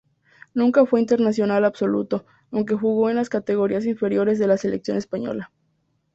Nunca 0.55 0.83
fue 0.87 0.99
internacional 0.99 1.63
absoluto, 1.63 2.25
aunque 2.51 2.73
jugó 2.73 3.11
en 3.11 3.17
las 3.17 3.29
categorías 3.29 3.85
inferiores 3.85 4.39
de 4.39 4.47
la 4.47 4.57
Selección 4.57 4.97
española. 4.97 5.51